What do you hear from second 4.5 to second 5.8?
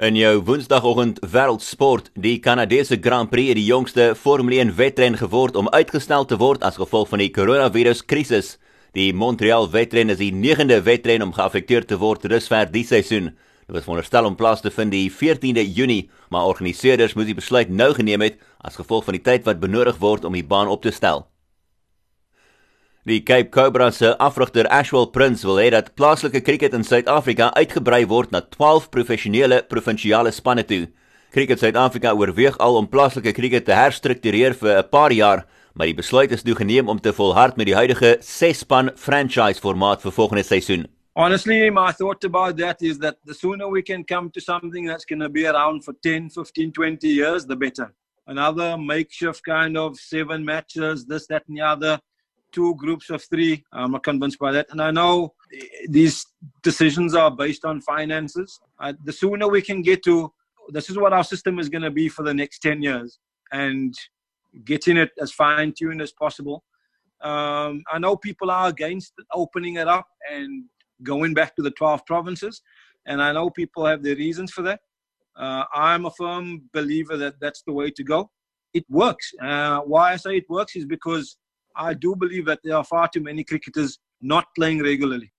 1 wedren geword om